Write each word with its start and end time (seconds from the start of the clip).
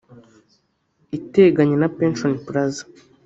iteganye 1.17 1.75
Pension 1.97 2.31
Plaza 2.45 2.83